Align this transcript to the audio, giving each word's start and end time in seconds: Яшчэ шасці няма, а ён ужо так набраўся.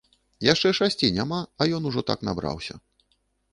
Яшчэ 0.45 0.71
шасці 0.77 1.09
няма, 1.17 1.39
а 1.61 1.69
ён 1.79 1.87
ужо 1.91 2.05
так 2.09 2.27
набраўся. 2.31 2.75